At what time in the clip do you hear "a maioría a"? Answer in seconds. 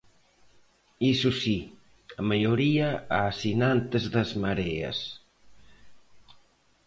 2.19-3.19